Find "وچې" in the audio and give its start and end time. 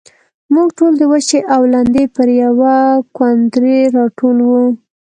1.11-1.39